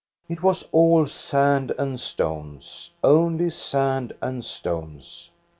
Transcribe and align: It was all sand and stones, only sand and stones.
It 0.27 0.41
was 0.41 0.67
all 0.71 1.05
sand 1.05 1.73
and 1.77 1.99
stones, 1.99 2.89
only 3.03 3.51
sand 3.51 4.13
and 4.19 4.43
stones. 4.43 5.29